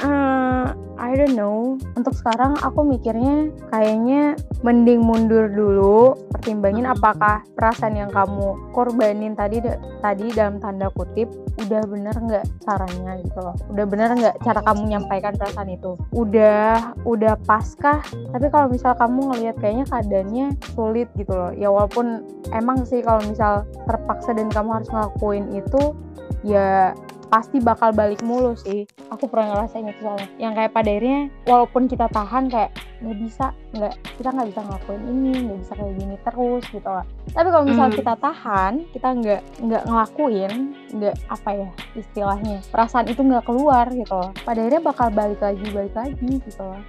Eh, 0.00 0.66
I 1.00 1.16
don't 1.16 1.32
know. 1.32 1.80
Untuk 1.96 2.12
sekarang 2.12 2.60
aku 2.60 2.84
mikirnya 2.84 3.48
kayaknya 3.72 4.36
mending 4.60 5.00
mundur 5.00 5.48
dulu, 5.48 6.12
pertimbangin 6.32 6.84
Hmm. 6.84 6.96
apakah 6.96 7.40
perasaan 7.56 7.96
yang 7.96 8.12
kamu 8.12 8.72
korbanin 8.76 9.32
tadi 9.32 9.64
tadi 10.04 10.28
dalam 10.36 10.60
tanda 10.60 10.92
kutip 10.92 11.28
udah 11.56 11.82
bener 11.88 12.12
nggak 12.12 12.44
caranya 12.64 13.16
gitu 13.20 13.40
loh. 13.40 13.56
Udah 13.72 13.84
bener 13.88 14.12
nggak 14.12 14.44
cara 14.44 14.60
kamu 14.60 14.80
menyampaikan 14.88 15.32
perasaan 15.40 15.72
itu. 15.72 15.96
Udah 16.12 16.92
udah 17.08 17.34
paskah? 17.48 18.04
Tapi 18.32 18.46
kalau 18.52 18.68
misal 18.68 18.92
kamu 18.96 19.32
ngelihat 19.32 19.56
kayaknya 19.60 19.84
keadaannya 19.88 20.46
sulit 20.76 21.08
gitu 21.16 21.32
loh. 21.32 21.52
Ya 21.56 21.72
walaupun 21.72 22.24
emang 22.52 22.84
sih 22.84 23.00
kalau 23.00 23.24
misal 23.24 23.64
terpaksa 23.88 24.36
dan 24.36 24.52
kamu 24.52 24.80
harus 24.80 24.88
ngelakuin 24.92 25.48
itu 25.56 25.96
ya 26.44 26.96
pasti 27.30 27.62
bakal 27.62 27.94
balik 27.94 28.20
mulu 28.26 28.58
sih. 28.58 28.84
Aku 29.14 29.30
pernah 29.30 29.54
ngerasain 29.54 29.86
itu 29.86 30.02
soalnya. 30.02 30.28
Yang 30.36 30.52
kayak 30.58 30.72
pada 30.74 30.88
akhirnya 30.90 31.20
walaupun 31.46 31.82
kita 31.86 32.06
tahan 32.10 32.50
kayak 32.50 32.70
nggak 33.00 33.16
bisa 33.16 33.46
nggak 33.72 33.94
kita 34.20 34.28
nggak 34.28 34.48
bisa 34.52 34.60
ngelakuin 34.60 35.02
ini 35.08 35.32
nggak 35.48 35.58
bisa 35.64 35.72
kayak 35.72 35.94
gini 35.96 36.16
terus 36.20 36.64
gitu 36.68 36.90
lah. 36.90 37.06
Tapi 37.32 37.48
kalau 37.48 37.64
misal 37.64 37.86
Hmm. 37.88 37.96
kita 37.96 38.14
tahan 38.18 38.72
kita 38.92 39.08
nggak 39.14 39.40
nggak 39.62 39.82
ngelakuin 39.88 40.52
nggak 40.92 41.14
apa 41.30 41.50
ya 41.54 41.70
istilahnya 41.96 42.58
perasaan 42.68 43.06
itu 43.08 43.22
nggak 43.24 43.46
keluar 43.46 43.86
gitu 43.88 44.12
loh. 44.12 44.30
Pada 44.44 44.58
akhirnya 44.60 44.82
bakal 44.82 45.08
balik 45.14 45.40
lagi 45.40 45.64
balik 45.72 45.94
lagi 45.96 46.28
gitu 46.44 46.60
loh. 46.60 46.82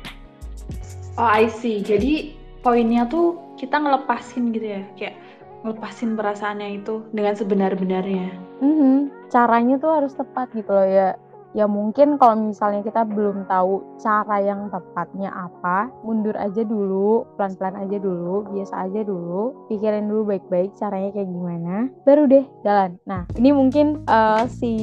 Oh, 1.16 1.28
I 1.28 1.48
see. 1.48 1.80
Jadi 1.84 2.34
poinnya 2.64 3.06
tuh 3.06 3.38
kita 3.60 3.78
ngelepasin 3.78 4.50
gitu 4.56 4.68
ya, 4.80 4.82
kayak 4.98 5.16
ngelepasin 5.62 6.18
perasaannya 6.18 6.82
itu 6.82 7.06
dengan 7.14 7.34
sebenar-benarnya. 7.38 8.34
Mhm, 8.62 9.30
caranya 9.30 9.78
tuh 9.78 9.92
harus 9.94 10.14
tepat 10.14 10.50
gitu 10.54 10.70
loh 10.74 10.86
ya. 10.86 11.16
Ya 11.52 11.68
mungkin 11.68 12.16
kalau 12.16 12.48
misalnya 12.48 12.80
kita 12.80 13.04
belum 13.04 13.44
tahu 13.44 14.00
cara 14.00 14.40
yang 14.40 14.72
tepatnya 14.72 15.36
apa, 15.36 15.92
mundur 16.00 16.32
aja 16.40 16.64
dulu, 16.64 17.28
pelan-pelan 17.36 17.76
aja 17.76 18.00
dulu, 18.00 18.48
biasa 18.56 18.88
aja 18.88 19.04
dulu, 19.04 19.68
pikirin 19.68 20.08
dulu 20.08 20.32
baik-baik 20.32 20.72
caranya 20.80 21.12
kayak 21.12 21.28
gimana, 21.28 21.92
baru 22.08 22.24
deh 22.32 22.46
jalan. 22.64 22.96
Nah, 23.04 23.28
ini 23.36 23.52
mungkin 23.52 24.08
eh, 24.08 24.44
si 24.48 24.74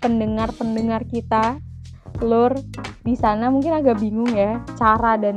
pendengar-pendengar 0.00 1.04
kita 1.04 1.60
lur 2.24 2.56
di 3.04 3.12
sana 3.12 3.52
mungkin 3.52 3.76
agak 3.76 4.00
bingung 4.00 4.32
ya 4.32 4.64
cara 4.80 5.20
dan 5.20 5.36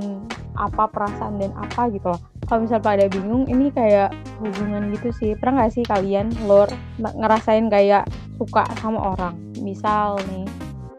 apa 0.60 0.92
perasaan 0.92 1.40
dan 1.40 1.56
apa 1.56 1.88
gitu 1.90 2.12
loh. 2.12 2.22
Kalau 2.46 2.68
misal 2.68 2.84
pada 2.84 3.08
bingung, 3.08 3.48
ini 3.48 3.72
kayak 3.72 4.12
hubungan 4.44 4.92
gitu 4.92 5.10
sih. 5.16 5.32
Pernah 5.40 5.64
nggak 5.64 5.74
sih 5.74 5.86
kalian 5.88 6.28
lur 6.44 6.68
n- 7.00 7.16
ngerasain 7.16 7.72
kayak 7.72 8.10
suka 8.36 8.68
sama 8.84 9.16
orang? 9.16 9.36
Misal 9.64 10.20
nih, 10.28 10.46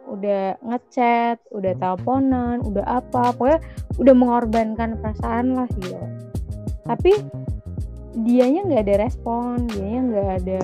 udah 0.08 0.56
ngechat, 0.64 1.38
udah 1.52 1.72
teleponan, 1.76 2.64
udah 2.64 3.04
apa, 3.04 3.36
pokoknya 3.36 3.60
udah 4.00 4.14
mengorbankan 4.14 4.96
perasaan 4.98 5.54
lah 5.54 5.68
gitu. 5.76 6.00
Tapi 6.88 7.12
dianya 8.24 8.66
nggak 8.66 8.84
ada 8.88 8.96
respon, 9.06 9.68
dianya 9.70 10.00
nggak 10.08 10.28
ada 10.42 10.62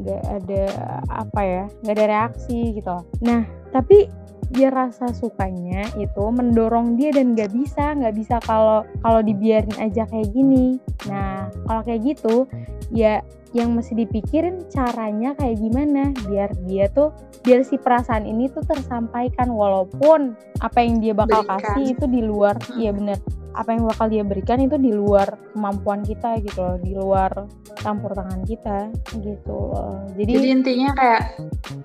nggak 0.00 0.22
ada 0.42 0.64
apa 1.12 1.40
ya, 1.44 1.64
nggak 1.84 1.94
ada 1.98 2.06
reaksi 2.08 2.60
gitu. 2.78 2.96
Nah, 3.20 3.42
tapi 3.74 4.08
dia 4.50 4.68
rasa 4.68 5.14
sukanya 5.14 5.86
itu 5.94 6.24
mendorong 6.30 6.98
dia 6.98 7.14
dan 7.14 7.38
nggak 7.38 7.54
bisa 7.54 7.94
nggak 7.94 8.14
bisa 8.18 8.36
kalau 8.42 8.82
kalau 9.02 9.22
dibiarin 9.22 9.74
aja 9.78 10.02
kayak 10.10 10.30
gini 10.34 10.82
nah 11.06 11.46
kalau 11.70 11.82
kayak 11.86 12.02
gitu 12.02 12.50
ya 12.90 13.22
yang 13.50 13.74
mesti 13.74 13.98
dipikirin 13.98 14.62
caranya 14.70 15.34
kayak 15.34 15.58
gimana 15.58 16.14
biar 16.26 16.50
dia 16.66 16.86
tuh 16.90 17.10
biar 17.42 17.66
si 17.66 17.78
perasaan 17.78 18.26
ini 18.26 18.46
tuh 18.50 18.62
tersampaikan 18.62 19.50
walaupun 19.50 20.38
apa 20.62 20.78
yang 20.78 21.02
dia 21.02 21.14
bakal 21.16 21.42
Berikan. 21.42 21.58
kasih 21.58 21.84
itu 21.98 22.04
di 22.06 22.20
luar 22.22 22.54
Hmm. 22.60 22.78
iya 22.78 22.90
bener 22.94 23.18
apa 23.50 23.74
yang 23.74 23.84
bakal 23.86 24.06
dia 24.06 24.22
berikan 24.22 24.62
itu 24.62 24.78
di 24.78 24.94
luar 24.94 25.34
kemampuan 25.52 26.06
kita 26.06 26.38
gitu 26.42 26.58
loh 26.62 26.76
di 26.78 26.92
luar 26.94 27.30
campur 27.82 28.14
tangan 28.14 28.42
kita 28.46 28.90
gitu 29.18 29.54
loh. 29.74 30.06
Jadi, 30.14 30.32
Jadi 30.38 30.48
intinya 30.50 30.90
kayak 30.94 31.22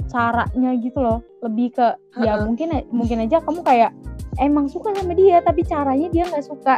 caranya 0.10 0.72
gitu 0.78 1.00
loh 1.02 1.20
lebih 1.42 1.74
ke 1.74 1.88
ya 2.22 2.38
Heeh. 2.38 2.46
mungkin 2.46 2.68
mungkin 2.94 3.18
aja 3.26 3.42
kamu 3.42 3.62
kayak 3.66 3.92
emang 4.38 4.68
suka 4.68 4.92
sama 4.94 5.16
dia 5.16 5.42
tapi 5.42 5.66
caranya 5.66 6.08
dia 6.14 6.24
nggak 6.30 6.46
suka. 6.46 6.76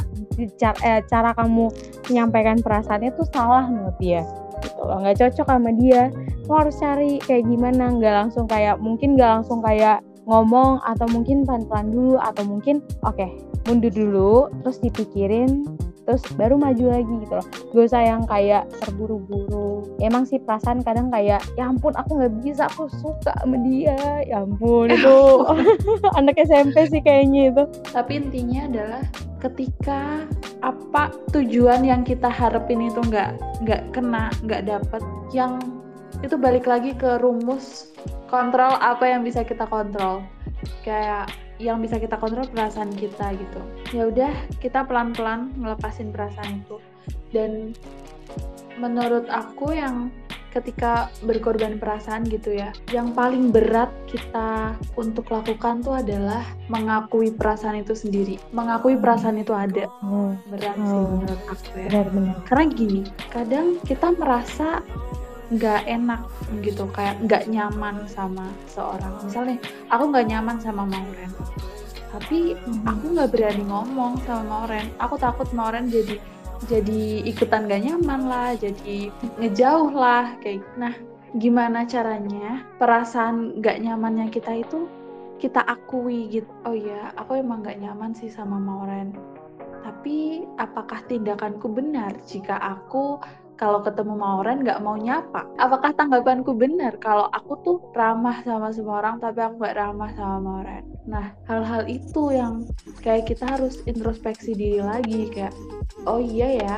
Cara, 0.56 0.78
eh, 0.86 1.02
cara 1.10 1.36
kamu 1.36 1.68
menyampaikan 2.08 2.58
perasaannya 2.64 3.12
tuh 3.18 3.28
salah 3.28 3.68
menurut 3.68 3.98
dia 4.00 4.24
gitu 4.64 4.82
loh. 4.88 5.04
Nggak 5.04 5.18
cocok 5.20 5.48
sama 5.52 5.72
dia. 5.76 6.10
Kamu 6.48 6.56
harus 6.56 6.76
cari 6.80 7.12
kayak 7.22 7.44
gimana 7.46 7.92
nggak 7.92 8.14
langsung 8.24 8.46
kayak 8.48 8.80
mungkin 8.80 9.20
nggak 9.20 9.32
langsung 9.42 9.60
kayak 9.60 10.00
ngomong 10.28 10.84
atau 10.84 11.08
mungkin 11.10 11.48
pelan-pelan 11.48 11.90
dulu 11.90 12.16
atau 12.20 12.44
mungkin 12.44 12.84
oke 13.08 13.26
mundur 13.66 13.92
dulu 13.92 14.52
terus 14.64 14.78
dipikirin 14.84 15.64
terus 16.08 16.24
baru 16.40 16.56
maju 16.56 16.88
lagi 16.88 17.14
gitu 17.20 17.36
loh. 17.36 17.48
Gak 17.76 17.86
usah 17.92 18.00
yang 18.00 18.24
kayak 18.32 18.64
terburu-buru. 18.80 19.84
Emang 20.00 20.24
sih 20.24 20.40
perasaan 20.40 20.80
kadang 20.80 21.12
kayak 21.12 21.44
ya 21.60 21.68
ampun 21.68 21.92
aku 22.00 22.16
nggak 22.16 22.34
bisa 22.48 22.72
aku 22.72 22.88
suka 22.88 23.36
sama 23.44 23.60
dia. 23.68 24.24
Ya 24.24 24.48
ampun 24.48 24.88
itu 24.88 25.44
anak 26.20 26.40
SMP 26.40 26.88
sih 26.88 27.04
kayaknya 27.04 27.52
itu. 27.52 27.64
Tapi 27.92 28.24
intinya 28.24 28.72
adalah 28.72 29.04
ketika 29.44 30.24
apa 30.64 31.12
tujuan 31.36 31.84
yang 31.84 32.08
kita 32.08 32.32
harapin 32.32 32.88
itu 32.88 33.04
nggak 33.04 33.36
nggak 33.68 33.84
kena 33.92 34.32
nggak 34.48 34.66
dapet 34.66 35.04
yang 35.36 35.60
itu 36.26 36.34
balik 36.40 36.66
lagi 36.66 36.98
ke 36.98 37.22
rumus 37.22 37.94
kontrol 38.28 38.76
apa 38.80 39.04
yang 39.08 39.24
bisa 39.24 39.44
kita 39.44 39.66
kontrol. 39.68 40.24
Kayak 40.84 41.32
yang 41.58 41.82
bisa 41.82 41.98
kita 41.98 42.22
kontrol 42.22 42.46
perasaan 42.54 42.94
kita 42.94 43.34
gitu. 43.34 43.60
Ya 43.96 44.04
udah 44.08 44.32
kita 44.62 44.86
pelan-pelan 44.86 45.52
ngelepasin 45.58 46.14
perasaan 46.14 46.62
itu. 46.64 46.78
Dan 47.34 47.74
menurut 48.78 49.26
aku 49.28 49.74
yang 49.74 50.14
ketika 50.48 51.12
berkorban 51.22 51.78
perasaan 51.78 52.26
gitu 52.26 52.56
ya 52.56 52.74
yang 52.90 53.14
paling 53.14 53.54
berat 53.54 53.94
kita 54.10 54.74
untuk 54.98 55.30
lakukan 55.30 55.86
tuh 55.86 56.02
adalah 56.02 56.42
mengakui 56.72 57.30
perasaan 57.30 57.84
itu 57.84 57.94
sendiri. 57.94 58.42
Mengakui 58.56 58.98
perasaan 58.98 59.38
itu 59.38 59.54
ada. 59.54 59.86
Oh, 60.02 60.34
berat 60.50 60.74
sih 60.78 60.98
Oh. 60.98 61.22
menurut 61.22 61.42
aku 61.46 61.78
ya. 61.78 61.90
Karena 62.48 62.66
gini 62.74 63.02
kadang 63.30 63.78
kita 63.86 64.14
merasa 64.18 64.82
nggak 65.48 65.88
enak 65.88 66.22
gitu 66.60 66.88
kayak 66.92 67.20
nggak 67.24 67.48
nyaman 67.48 68.04
sama 68.10 68.48
seorang. 68.68 69.14
Misalnya 69.24 69.58
aku 69.88 70.04
nggak 70.12 70.28
nyaman 70.28 70.58
sama 70.60 70.84
Mauren 70.84 71.32
tapi 72.08 72.56
aku 72.88 73.06
nggak 73.14 73.30
berani 73.36 73.64
ngomong 73.68 74.18
sama 74.24 74.44
Mauren 74.48 74.88
aku 74.98 75.20
takut 75.20 75.48
Mauren 75.52 75.92
jadi 75.92 76.18
jadi 76.66 77.22
ikutan 77.30 77.70
gak 77.70 77.86
nyaman 77.86 78.26
lah 78.26 78.58
jadi 78.58 79.14
ngejauh 79.38 79.94
lah 79.94 80.34
kayak 80.42 80.66
nah 80.80 80.96
gimana 81.38 81.86
caranya 81.86 82.66
perasaan 82.82 83.62
gak 83.62 83.78
nyamannya 83.84 84.34
kita 84.34 84.66
itu 84.66 84.90
kita 85.38 85.62
akui 85.62 86.34
gitu. 86.34 86.50
Oh 86.66 86.74
ya 86.74 87.14
aku 87.14 87.38
emang 87.38 87.62
gak 87.62 87.78
nyaman 87.78 88.18
sih 88.18 88.32
sama 88.32 88.58
Mauren 88.58 89.14
tapi 89.86 90.44
apakah 90.58 91.06
tindakanku 91.06 91.70
benar 91.70 92.18
jika 92.26 92.58
aku 92.58 93.22
kalau 93.58 93.82
ketemu 93.82 94.14
Mauren 94.14 94.62
nggak 94.62 94.80
mau 94.86 94.96
nyapa? 94.96 95.50
Apakah 95.58 95.92
tanggapanku 95.98 96.54
benar 96.54 96.96
kalau 97.02 97.26
aku 97.34 97.54
tuh 97.66 97.78
ramah 97.98 98.46
sama 98.46 98.70
semua 98.70 99.02
orang 99.02 99.18
tapi 99.18 99.42
aku 99.42 99.58
nggak 99.58 99.78
ramah 99.78 100.10
sama 100.14 100.38
Mauren? 100.38 100.86
Nah, 101.10 101.34
hal-hal 101.50 101.90
itu 101.90 102.32
yang 102.32 102.70
kayak 103.02 103.34
kita 103.34 103.58
harus 103.58 103.82
introspeksi 103.90 104.54
diri 104.54 104.80
lagi 104.86 105.28
kayak 105.34 105.58
oh 106.06 106.22
iya 106.22 106.62
ya 106.62 106.78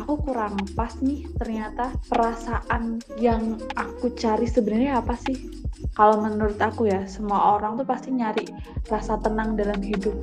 aku 0.00 0.32
kurang 0.32 0.56
pas 0.72 0.96
nih 1.04 1.28
ternyata 1.36 1.92
perasaan 2.08 3.04
yang 3.20 3.60
aku 3.76 4.14
cari 4.16 4.48
sebenarnya 4.48 5.02
apa 5.02 5.14
sih 5.18 5.36
kalau 5.92 6.22
menurut 6.24 6.56
aku 6.56 6.88
ya 6.88 7.04
semua 7.04 7.58
orang 7.58 7.76
tuh 7.76 7.86
pasti 7.88 8.14
nyari 8.14 8.46
rasa 8.88 9.20
tenang 9.20 9.58
dalam 9.58 9.80
hidup 9.82 10.14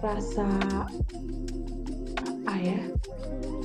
rasa 0.00 0.46
apa 2.18 2.54
ya 2.58 2.80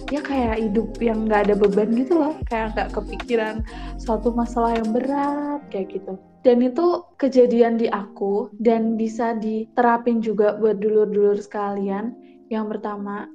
ya 0.08 0.22
kayak 0.24 0.58
hidup 0.64 0.96
yang 1.04 1.28
nggak 1.28 1.52
ada 1.52 1.56
beban 1.56 1.92
gitu 1.96 2.18
loh. 2.18 2.34
Kayak 2.48 2.76
nggak 2.76 2.90
kepikiran 2.96 3.56
suatu 4.00 4.32
masalah 4.32 4.80
yang 4.80 4.90
berat 4.96 5.62
kayak 5.70 6.00
gitu. 6.00 6.16
Dan 6.46 6.64
itu 6.64 7.04
kejadian 7.20 7.76
di 7.76 7.92
aku 7.92 8.48
dan 8.64 8.96
bisa 8.96 9.36
diterapin 9.36 10.24
juga 10.24 10.56
buat 10.56 10.80
dulur-dulur 10.80 11.36
sekalian. 11.44 12.16
Yang 12.48 12.78
pertama 12.78 13.28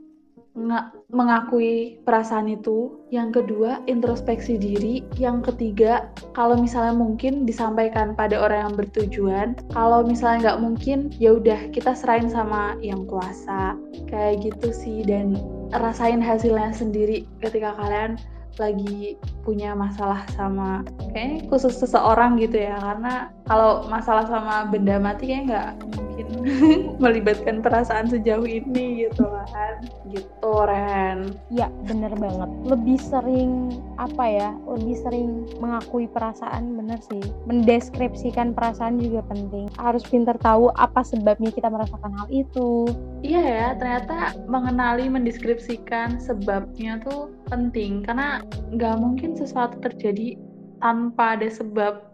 nga- 0.57 0.93
mengakui 1.12 2.00
perasaan 2.09 2.49
itu, 2.49 3.05
yang 3.12 3.29
kedua 3.33 3.85
introspeksi 3.85 4.57
diri, 4.57 5.05
yang 5.21 5.45
ketiga 5.45 6.09
kalau 6.33 6.57
misalnya 6.57 6.97
mungkin 6.97 7.45
disampaikan 7.45 8.17
pada 8.17 8.41
orang 8.41 8.69
yang 8.69 8.75
bertujuan, 8.81 9.49
kalau 9.76 10.05
misalnya 10.05 10.57
nggak 10.57 10.61
mungkin 10.64 10.99
ya 11.21 11.37
udah 11.37 11.69
kita 11.69 11.93
serahin 11.93 12.33
sama 12.33 12.81
yang 12.81 13.05
kuasa. 13.05 13.76
Kayak 14.09 14.52
gitu 14.52 14.73
sih 14.73 15.05
dan 15.05 15.37
rasain 15.73 16.21
hasilnya 16.21 16.73
sendiri 16.76 17.25
ketika 17.41 17.73
kalian 17.76 18.21
lagi 18.61 19.17
punya 19.43 19.75
masalah 19.75 20.23
sama 20.33 20.87
kayaknya 21.13 21.47
khusus 21.51 21.75
seseorang 21.79 22.39
gitu 22.39 22.63
ya. 22.63 22.79
Karena 22.79 23.29
kalau 23.47 23.85
masalah 23.91 24.25
sama 24.31 24.71
benda 24.71 24.97
mati 25.03 25.29
kayak 25.29 25.45
nggak 25.51 25.71
mungkin 25.99 26.29
melibatkan 27.03 27.65
perasaan 27.65 28.09
sejauh 28.09 28.47
ini 28.47 29.09
gitu 29.09 29.27
kan. 29.27 29.75
Gitu 30.09 30.51
Ren. 30.69 31.35
Ya 31.51 31.69
bener 31.89 32.13
banget. 32.17 32.51
Lebih 32.69 32.99
sering 33.01 33.83
apa 33.99 34.25
ya 34.29 34.51
lebih 34.69 34.97
sering 35.01 35.49
mengakui 35.59 36.07
perasaan 36.07 36.79
bener 36.79 37.01
sih. 37.03 37.23
Mendeskripsikan 37.49 38.55
perasaan 38.55 39.01
juga 39.01 39.25
penting. 39.27 39.67
Harus 39.81 40.07
pintar 40.07 40.39
tahu 40.39 40.71
apa 40.79 41.03
sebabnya 41.03 41.51
kita 41.51 41.69
merasakan 41.73 42.13
hal 42.15 42.29
itu. 42.31 42.89
Iya 43.23 43.43
ya 43.43 43.69
ternyata 43.79 44.37
mengenali 44.47 45.09
mendeskripsikan 45.09 46.21
sebabnya 46.21 47.01
tuh 47.03 47.33
penting. 47.49 48.05
Karena 48.05 48.45
nggak 48.73 48.97
mungkin 49.01 49.32
sesuatu 49.37 49.79
terjadi 49.81 50.37
tanpa 50.83 51.39
ada 51.39 51.49
sebab. 51.49 52.12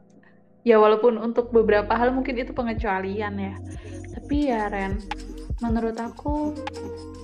Ya 0.67 0.77
walaupun 0.77 1.17
untuk 1.17 1.49
beberapa 1.55 1.95
hal 1.97 2.13
mungkin 2.13 2.37
itu 2.37 2.53
pengecualian 2.53 3.35
ya. 3.41 3.55
Tapi 4.13 4.53
ya 4.53 4.69
Ren 4.69 5.01
menurut 5.59 5.99
aku 5.99 6.55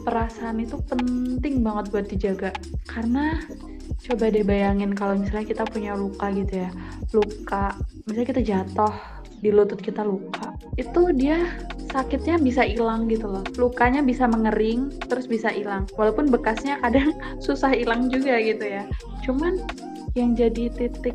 perasaan 0.02 0.58
itu 0.64 0.80
penting 0.88 1.60
banget 1.60 1.84
buat 1.92 2.06
dijaga. 2.08 2.50
Karena 2.88 3.38
coba 4.04 4.32
deh 4.32 4.44
bayangin 4.44 4.96
kalau 4.96 5.18
misalnya 5.18 5.46
kita 5.48 5.64
punya 5.68 5.92
luka 5.92 6.32
gitu 6.32 6.64
ya. 6.64 6.70
Luka 7.12 7.76
misalnya 8.08 8.28
kita 8.32 8.42
jatuh 8.42 8.94
di 9.44 9.52
lutut 9.52 9.76
kita 9.76 10.00
luka 10.00 10.56
itu 10.80 11.12
dia 11.12 11.52
sakitnya 11.92 12.40
bisa 12.40 12.64
hilang 12.64 13.06
gitu 13.12 13.28
loh 13.28 13.44
lukanya 13.60 14.00
bisa 14.00 14.24
mengering 14.24 14.88
terus 15.04 15.28
bisa 15.28 15.52
hilang 15.52 15.84
walaupun 16.00 16.32
bekasnya 16.32 16.80
kadang 16.80 17.12
susah 17.44 17.76
hilang 17.76 18.08
juga 18.08 18.40
gitu 18.40 18.64
ya 18.64 18.88
cuman 19.28 19.60
yang 20.16 20.32
jadi 20.32 20.72
titik 20.72 21.14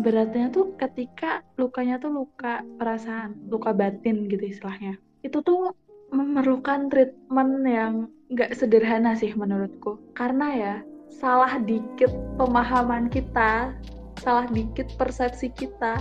beratnya 0.00 0.48
tuh 0.48 0.72
ketika 0.78 1.42
lukanya 1.58 1.98
tuh 1.98 2.14
luka 2.14 2.62
perasaan, 2.78 3.36
luka 3.50 3.74
batin 3.74 4.30
gitu 4.30 4.40
istilahnya. 4.46 4.96
Itu 5.26 5.42
tuh 5.42 5.76
memerlukan 6.14 6.88
treatment 6.90 7.66
yang 7.66 7.94
nggak 8.30 8.54
sederhana 8.56 9.18
sih 9.18 9.34
menurutku. 9.34 10.00
Karena 10.16 10.48
ya 10.54 10.74
salah 11.10 11.58
dikit 11.60 12.10
pemahaman 12.38 13.10
kita, 13.10 13.74
salah 14.22 14.46
dikit 14.48 14.88
persepsi 14.96 15.50
kita 15.52 16.00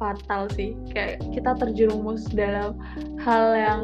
fatal 0.00 0.48
sih. 0.56 0.72
Kayak 0.96 1.20
kita 1.36 1.52
terjerumus 1.60 2.24
dalam 2.32 2.80
hal 3.20 3.44
yang 3.52 3.80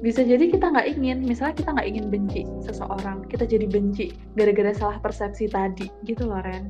bisa 0.00 0.24
jadi 0.24 0.48
kita 0.48 0.72
nggak 0.72 0.96
ingin, 0.96 1.24
misalnya 1.24 1.56
kita 1.56 1.70
nggak 1.76 1.88
ingin 1.88 2.06
benci 2.08 2.42
seseorang, 2.64 3.24
kita 3.28 3.44
jadi 3.44 3.68
benci 3.68 4.12
gara-gara 4.36 4.72
salah 4.72 4.98
persepsi 5.00 5.48
tadi, 5.48 5.88
gitu 6.04 6.28
loh 6.28 6.40
Ren. 6.44 6.68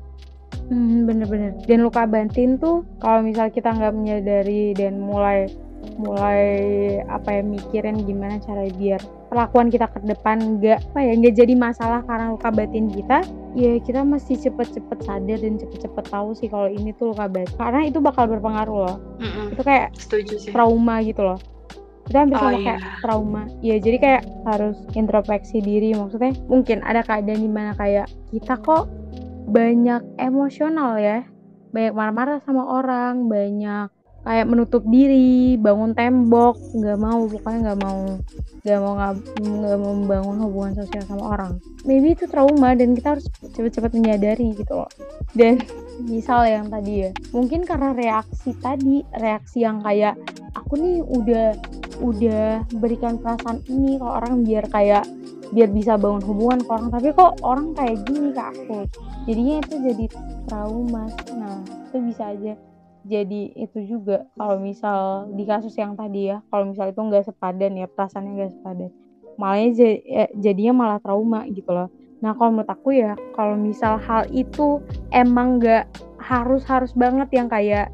Hmm, 0.71 1.05
bener-bener. 1.05 1.55
Dan 1.67 1.83
luka 1.83 2.07
batin 2.07 2.57
tuh 2.63 2.87
kalau 3.03 3.27
misal 3.27 3.51
kita 3.51 3.75
nggak 3.75 3.95
menyadari 3.95 4.73
dan 4.75 5.03
mulai 5.03 5.51
mulai 5.97 6.43
apa 7.07 7.41
ya 7.41 7.43
mikirin 7.43 8.03
gimana 8.05 8.41
cara 8.43 8.67
biar 8.75 9.01
perlakuan 9.31 9.71
kita 9.71 9.91
ke 9.91 10.03
depan 10.05 10.59
nggak 10.59 10.81
apa 10.93 10.99
ya 11.03 11.13
nggak 11.19 11.35
jadi 11.35 11.55
masalah 11.55 12.01
karena 12.07 12.35
luka 12.35 12.51
batin 12.51 12.87
kita 12.91 13.23
ya 13.55 13.79
kita 13.83 14.03
mesti 14.03 14.39
cepet-cepet 14.39 14.99
sadar 15.07 15.39
dan 15.39 15.55
cepet-cepet 15.59 16.05
tahu 16.11 16.35
sih 16.35 16.49
kalau 16.51 16.69
ini 16.71 16.95
tuh 16.95 17.15
luka 17.15 17.27
batin 17.27 17.55
karena 17.57 17.81
itu 17.87 17.99
bakal 18.03 18.31
berpengaruh 18.31 18.79
loh 18.89 18.97
mm 19.21 19.27
-mm. 19.27 19.47
itu 19.55 19.63
kayak 19.63 19.89
Setuju 19.97 20.35
sih. 20.39 20.51
trauma 20.51 21.03
gitu 21.03 21.23
loh 21.23 21.39
kita 22.05 22.19
hampir 22.21 22.37
oh, 22.37 22.41
sama 22.45 22.53
iya. 22.53 22.65
kayak 22.65 22.81
trauma 23.01 23.43
ya 23.65 23.77
jadi 23.81 23.97
kayak 23.97 24.23
harus 24.45 24.77
introspeksi 24.93 25.59
diri 25.65 25.97
maksudnya 25.97 26.37
mungkin 26.53 26.85
ada 26.85 27.01
keadaan 27.01 27.41
di 27.41 27.51
mana 27.51 27.73
kayak 27.81 28.07
kita 28.29 28.61
kok 28.61 28.93
banyak 29.49 30.05
emosional 30.21 31.01
ya 31.01 31.25
banyak 31.73 31.93
marah-marah 31.97 32.39
sama 32.45 32.63
orang 32.65 33.27
banyak 33.27 33.89
kayak 34.25 34.49
menutup 34.49 34.81
diri 34.89 35.61
bangun 35.61 35.93
tembok 35.93 36.57
nggak 36.73 36.99
mau 36.99 37.29
pokoknya 37.29 37.59
nggak 37.71 37.79
mau 37.85 38.01
nggak 38.65 38.81
mau 38.81 38.93
nggak 38.97 39.79
mau 39.79 39.93
membangun 39.93 40.37
hubungan 40.49 40.73
sosial 40.81 41.05
sama 41.05 41.25
orang. 41.37 41.53
Maybe 41.85 42.17
itu 42.17 42.25
trauma 42.25 42.73
dan 42.73 42.97
kita 42.97 43.21
harus 43.21 43.29
cepat-cepat 43.53 43.93
menyadari 43.93 44.57
gitu 44.57 44.81
loh. 44.81 44.91
Dan 45.37 45.61
misal 46.09 46.49
yang 46.49 46.73
tadi 46.73 47.07
ya 47.07 47.11
mungkin 47.31 47.69
karena 47.69 47.93
reaksi 47.93 48.57
tadi 48.59 49.05
reaksi 49.15 49.63
yang 49.63 49.85
kayak 49.85 50.17
aku 50.57 50.81
nih 50.81 51.05
udah 51.05 51.47
udah 52.03 52.67
berikan 52.81 53.21
perasaan 53.21 53.63
ini 53.71 54.01
ke 54.01 54.07
orang 54.09 54.43
biar 54.43 54.67
kayak 54.73 55.05
biar 55.55 55.71
bisa 55.71 56.01
bangun 56.01 56.25
hubungan 56.25 56.65
ke 56.65 56.71
orang. 56.73 56.89
Tapi 56.89 57.09
kok 57.13 57.45
orang 57.45 57.77
kayak 57.77 58.01
gini 58.09 58.33
ke 58.33 58.43
aku? 58.43 58.79
Jadinya 59.29 59.55
itu 59.61 59.75
jadi 59.85 60.07
trauma. 60.49 61.05
Nah 61.37 61.61
itu 61.93 61.97
bisa 62.01 62.33
aja 62.33 62.57
jadi 63.05 63.53
itu 63.55 63.79
juga 63.85 64.25
kalau 64.35 64.57
misal 64.59 65.29
di 65.37 65.45
kasus 65.45 65.77
yang 65.77 65.93
tadi 65.93 66.33
ya 66.33 66.41
kalau 66.49 66.73
misal 66.73 66.89
itu 66.89 67.01
nggak 67.01 67.29
sepadan 67.29 67.77
ya 67.77 67.87
perasaannya 67.87 68.33
nggak 68.33 68.53
sepadan 68.57 68.91
malah 69.37 69.59
ya, 70.07 70.27
jadinya 70.39 70.73
malah 70.75 70.99
trauma 71.03 71.47
gitu 71.51 71.71
loh. 71.71 71.91
Nah 72.23 72.33
kalau 72.39 72.57
menurut 72.57 72.71
aku 72.71 72.95
ya 72.97 73.19
kalau 73.35 73.59
misal 73.59 73.99
hal 74.01 74.25
itu 74.31 74.81
emang 75.13 75.61
nggak 75.61 75.91
harus 76.23 76.65
harus 76.65 76.95
banget 76.97 77.29
yang 77.37 77.51
kayak 77.51 77.93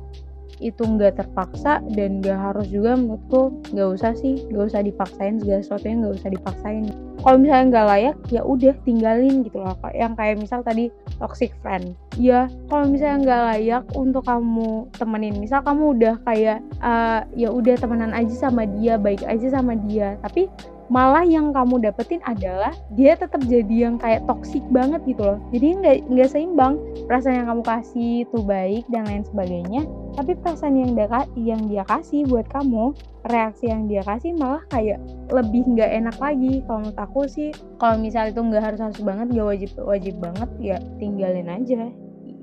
itu 0.59 0.83
nggak 0.83 1.23
terpaksa 1.23 1.79
dan 1.95 2.19
nggak 2.19 2.37
harus 2.37 2.67
juga 2.69 2.99
menurutku 2.99 3.63
nggak 3.71 3.89
usah 3.95 4.13
sih 4.19 4.43
nggak 4.51 4.75
usah 4.75 4.83
dipaksain 4.83 5.39
segala 5.39 5.61
sesuatu 5.63 5.85
yang 5.87 5.99
nggak 6.03 6.15
usah 6.19 6.31
dipaksain. 6.35 6.85
Kalau 7.21 7.37
misalnya 7.37 7.67
nggak 7.69 7.87
layak 7.93 8.17
ya 8.33 8.43
udah 8.43 8.75
tinggalin 8.89 9.45
gitu 9.45 9.61
loh 9.61 9.77
yang 9.93 10.17
kayak 10.17 10.41
misal 10.41 10.65
tadi 10.65 10.89
toxic 11.21 11.53
friend. 11.61 11.93
Ya 12.17 12.49
kalau 12.73 12.89
misalnya 12.89 13.19
nggak 13.23 13.43
layak 13.55 13.85
untuk 13.93 14.25
kamu 14.25 14.89
temenin 14.97 15.37
misal 15.37 15.61
kamu 15.63 15.95
udah 16.01 16.15
kayak 16.25 16.59
uh, 16.81 17.23
ya 17.37 17.53
udah 17.53 17.77
temenan 17.77 18.17
aja 18.17 18.49
sama 18.49 18.65
dia 18.65 18.97
baik 18.97 19.21
aja 19.29 19.53
sama 19.53 19.77
dia 19.85 20.17
tapi 20.25 20.49
malah 20.91 21.23
yang 21.23 21.55
kamu 21.55 21.79
dapetin 21.81 22.21
adalah 22.27 22.75
dia 22.99 23.15
tetap 23.15 23.41
jadi 23.47 23.89
yang 23.89 23.97
kayak 23.97 24.27
toksik 24.27 24.63
banget 24.75 25.01
gitu 25.07 25.23
loh. 25.23 25.39
Jadi 25.55 25.67
nggak 25.79 25.97
nggak 26.11 26.29
seimbang. 26.29 26.83
Perasaan 27.07 27.47
yang 27.47 27.49
kamu 27.49 27.63
kasih 27.63 28.13
itu 28.27 28.39
baik 28.43 28.85
dan 28.91 29.07
lain 29.07 29.25
sebagainya 29.25 29.87
tapi 30.15 30.35
perasaan 30.37 30.75
yang 30.75 30.93
dia 30.99 31.23
yang 31.39 31.63
dia 31.71 31.85
kasih 31.87 32.27
buat 32.27 32.47
kamu 32.51 32.93
reaksi 33.31 33.71
yang 33.71 33.87
dia 33.87 34.03
kasih 34.03 34.35
malah 34.35 34.63
kayak 34.73 34.99
lebih 35.31 35.65
nggak 35.65 35.91
enak 35.91 36.17
lagi. 36.19 36.65
Kalau 36.67 36.85
menurut 36.85 36.99
aku 36.99 37.21
sih 37.31 37.49
kalau 37.79 37.97
misal 38.01 38.29
itu 38.29 38.41
nggak 38.41 38.63
harus 38.63 38.81
harus 38.83 39.01
banget 39.01 39.33
nggak 39.33 39.49
wajib 39.49 39.71
wajib 39.81 40.15
banget 40.19 40.51
ya 40.59 40.77
tinggalin 40.99 41.49
aja. 41.49 41.89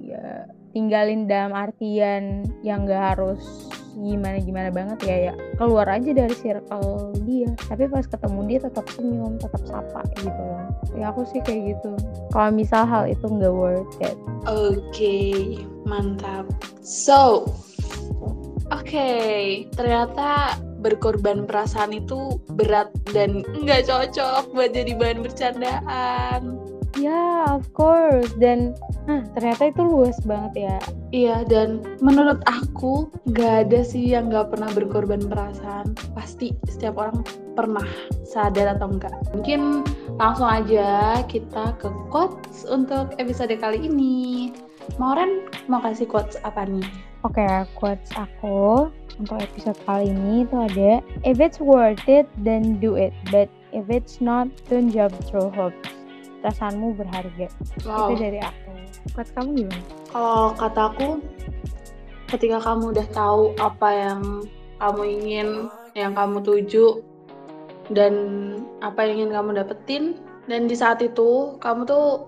Ya 0.02 0.48
tinggalin 0.76 1.30
dalam 1.30 1.56
artian 1.56 2.44
yang 2.64 2.88
nggak 2.88 3.16
harus 3.16 3.68
gimana 3.98 4.38
gimana 4.38 4.70
banget 4.70 5.00
ya 5.10 5.18
ya 5.30 5.34
keluar 5.58 5.90
aja 5.90 6.14
dari 6.14 6.36
circle 6.38 7.18
dia. 7.26 7.50
Tapi 7.66 7.90
pas 7.90 8.06
ketemu 8.06 8.40
dia 8.46 8.60
tetap 8.62 8.86
senyum 8.94 9.42
tetap 9.42 9.64
sapa 9.66 10.06
gitu 10.22 10.30
loh. 10.30 10.70
Ya 10.94 11.10
aku 11.10 11.26
sih 11.26 11.42
kayak 11.42 11.78
gitu. 11.78 11.92
Kalau 12.30 12.54
misal 12.54 12.86
hal 12.86 13.10
itu 13.10 13.26
nggak 13.26 13.54
worth 13.54 13.98
it. 14.06 14.14
Oke 14.46 14.78
okay, 14.94 15.34
mantap. 15.90 16.46
So 16.86 17.50
oke 18.70 18.86
okay, 18.86 19.66
ternyata 19.74 20.62
berkorban 20.78 21.50
perasaan 21.50 21.98
itu 21.98 22.38
berat 22.54 22.94
dan 23.10 23.42
nggak 23.66 23.90
cocok 23.90 24.54
buat 24.54 24.72
jadi 24.78 24.94
bahan 24.94 25.26
bercandaan 25.26 26.42
Ya, 26.98 27.46
of 27.54 27.70
course. 27.78 28.34
Dan 28.42 28.74
nah, 29.06 29.22
ternyata 29.38 29.70
itu 29.70 29.86
luas 29.86 30.18
banget 30.26 30.66
ya. 30.66 30.78
Iya, 31.14 31.38
dan 31.46 31.86
menurut 32.02 32.42
aku 32.50 33.14
nggak 33.30 33.70
ada 33.70 33.86
sih 33.86 34.18
yang 34.18 34.34
nggak 34.34 34.50
pernah 34.50 34.68
berkorban 34.74 35.22
perasaan. 35.30 35.94
Pasti 36.18 36.58
setiap 36.66 36.98
orang 36.98 37.22
pernah 37.54 37.86
sadar 38.26 38.74
atau 38.74 38.90
enggak. 38.90 39.14
Mungkin 39.38 39.86
langsung 40.18 40.50
aja 40.50 41.22
kita 41.30 41.78
ke 41.78 41.88
quotes 42.10 42.66
untuk 42.66 43.14
episode 43.22 43.54
kali 43.62 43.86
ini. 43.86 44.50
Mauren 44.98 45.46
mau 45.70 45.78
kasih 45.78 46.10
quotes 46.10 46.42
apa 46.42 46.66
nih? 46.66 46.86
Oke, 47.22 47.38
okay, 47.38 47.66
quotes 47.78 48.10
aku 48.18 48.90
untuk 49.22 49.38
episode 49.38 49.78
kali 49.86 50.10
ini 50.10 50.46
itu 50.46 50.56
ada 50.58 50.92
If 51.22 51.38
it's 51.38 51.62
worth 51.62 52.02
it, 52.10 52.26
then 52.42 52.82
do 52.82 52.98
it. 52.98 53.14
But 53.30 53.54
if 53.70 53.86
it's 53.94 54.18
not, 54.18 54.50
don't 54.66 54.90
jump 54.90 55.14
through 55.28 55.54
hoops 55.54 55.97
perasaanmu 56.48 56.96
berharga. 56.96 57.52
Wow. 57.84 58.16
itu 58.16 58.24
dari 58.24 58.40
aku. 58.40 58.72
Buat 59.12 59.28
kamu 59.36 59.50
gimana? 59.60 59.84
Kalau 60.16 60.44
kataku 60.56 61.08
ketika 62.32 62.58
kamu 62.64 62.96
udah 62.96 63.08
tahu 63.12 63.52
apa 63.60 63.90
yang 63.92 64.22
kamu 64.80 65.02
ingin 65.20 65.48
yang 65.92 66.16
kamu 66.16 66.40
tuju 66.40 67.04
dan 67.92 68.14
apa 68.80 69.04
yang 69.04 69.28
ingin 69.28 69.32
kamu 69.36 69.50
dapetin 69.60 70.04
dan 70.48 70.72
di 70.72 70.76
saat 70.80 71.04
itu 71.04 71.60
kamu 71.60 71.84
tuh 71.84 72.24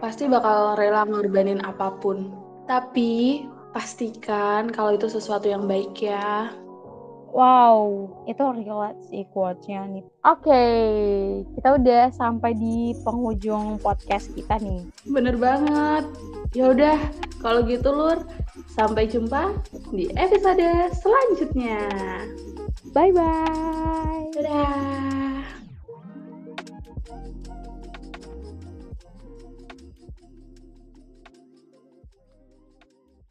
pasti 0.00 0.24
bakal 0.24 0.72
rela 0.80 1.04
ngorbanin 1.04 1.60
apa 1.60 1.92
pun. 2.00 2.32
Tapi 2.64 3.44
pastikan 3.76 4.72
kalau 4.72 4.96
itu 4.96 5.12
sesuatu 5.12 5.44
yang 5.44 5.68
baik 5.68 5.92
ya 6.00 6.48
Wow, 7.28 8.08
itu 8.24 8.40
relate 8.40 9.00
sih 9.12 9.28
quotes-nya 9.30 9.84
nih. 9.84 10.04
Oke, 10.24 10.64
kita 11.54 11.76
udah 11.76 12.08
sampai 12.16 12.56
di 12.56 12.96
penghujung 13.04 13.76
podcast 13.84 14.32
kita 14.32 14.56
nih. 14.58 14.88
Bener 15.04 15.36
banget. 15.36 16.08
Ya 16.56 16.72
udah, 16.72 16.96
kalau 17.44 17.60
gitu 17.68 17.92
Lur, 17.92 18.24
sampai 18.72 19.04
jumpa 19.06 19.52
di 19.92 20.08
episode 20.16 20.92
selanjutnya. 20.96 21.84
Bye 22.96 23.12
bye. 23.12 24.32
Dadah. 24.32 25.27